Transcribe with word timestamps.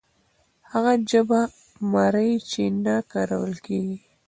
هغه 0.71 0.93
ژبه 1.11 1.41
مري 1.91 2.31
چې 2.49 2.61
نه 2.85 2.95
کارول 3.11 3.53
کیږي. 3.65 3.97